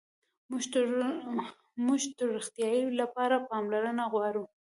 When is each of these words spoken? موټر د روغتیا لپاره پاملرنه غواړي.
موټر 0.51 0.85
د 2.19 2.19
روغتیا 2.33 2.69
لپاره 3.01 3.45
پاملرنه 3.49 4.03
غواړي. 4.13 4.43